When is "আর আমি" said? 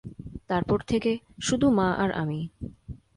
1.97-2.39